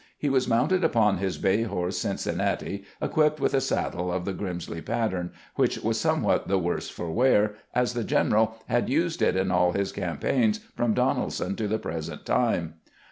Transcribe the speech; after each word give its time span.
He 0.17 0.29
was 0.29 0.47
mounted 0.47 0.83
upon 0.83 1.17
his 1.17 1.37
bay 1.37 1.61
horse" 1.61 1.95
Cincinnati," 1.99 2.85
equipped 2.99 3.39
with 3.39 3.53
a 3.53 3.61
saddle 3.61 4.11
of 4.11 4.25
the 4.25 4.33
Grrimsley 4.33 4.83
pattern, 4.83 5.31
which 5.57 5.77
was 5.83 5.99
somewhat 5.99 6.47
the 6.47 6.57
worse 6.57 6.89
for 6.89 7.11
wear, 7.11 7.53
as 7.75 7.93
the 7.93 8.03
general 8.03 8.55
had 8.65 8.89
used 8.89 9.21
it 9.21 9.35
in 9.35 9.51
all 9.51 9.73
his 9.73 9.91
campaigns 9.91 10.59
from 10.75 10.95
Donelson 10.95 11.55
to 11.57 11.67
the 11.67 11.77
present 11.77 12.25
time. 12.25 12.79